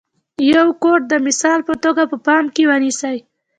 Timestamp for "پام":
2.25-2.45